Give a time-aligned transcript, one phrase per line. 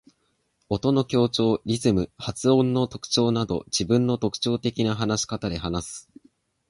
[0.67, 6.09] 音の強調、リズム、発音の特徴など自分の特徴的な話し方で話す。